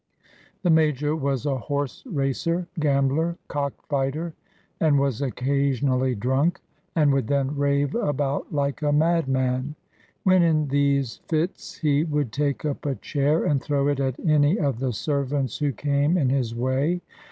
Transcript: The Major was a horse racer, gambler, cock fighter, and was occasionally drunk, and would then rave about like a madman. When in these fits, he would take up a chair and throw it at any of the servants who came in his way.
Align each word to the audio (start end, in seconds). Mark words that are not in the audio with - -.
The 0.63 0.71
Major 0.71 1.15
was 1.15 1.45
a 1.45 1.59
horse 1.59 2.03
racer, 2.07 2.67
gambler, 2.79 3.37
cock 3.47 3.85
fighter, 3.87 4.33
and 4.79 4.97
was 4.97 5.21
occasionally 5.21 6.15
drunk, 6.15 6.59
and 6.95 7.13
would 7.13 7.27
then 7.27 7.55
rave 7.55 7.93
about 7.93 8.51
like 8.51 8.81
a 8.81 8.91
madman. 8.91 9.75
When 10.23 10.41
in 10.41 10.69
these 10.69 11.17
fits, 11.27 11.77
he 11.77 12.03
would 12.03 12.31
take 12.31 12.65
up 12.65 12.83
a 12.83 12.95
chair 12.95 13.45
and 13.45 13.61
throw 13.61 13.87
it 13.89 13.99
at 13.99 14.19
any 14.19 14.57
of 14.57 14.79
the 14.79 14.91
servants 14.91 15.59
who 15.59 15.71
came 15.71 16.17
in 16.17 16.29
his 16.31 16.55
way. 16.55 17.03